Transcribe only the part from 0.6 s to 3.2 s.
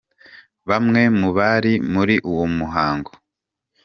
Bamwe mu bari muri uwo muhango.